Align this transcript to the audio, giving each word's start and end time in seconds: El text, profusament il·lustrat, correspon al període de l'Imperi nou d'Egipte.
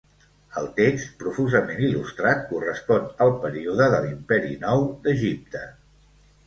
El 0.61 0.69
text, 0.77 1.11
profusament 1.23 1.83
il·lustrat, 1.89 2.41
correspon 2.55 3.07
al 3.27 3.35
període 3.47 3.93
de 3.97 4.01
l'Imperi 4.09 4.61
nou 4.67 4.93
d'Egipte. 5.07 5.65